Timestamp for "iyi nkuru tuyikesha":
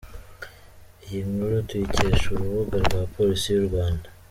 1.05-2.25